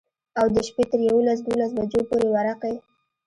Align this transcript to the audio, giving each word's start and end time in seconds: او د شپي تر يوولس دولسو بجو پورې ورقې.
او 0.39 0.45
د 0.55 0.57
شپي 0.67 0.83
تر 0.91 0.99
يوولس 1.07 1.39
دولسو 1.41 1.75
بجو 1.79 2.01
پورې 2.09 2.27
ورقې. 2.33 2.75